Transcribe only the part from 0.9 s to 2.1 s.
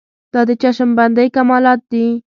بندۍ کمالات دي.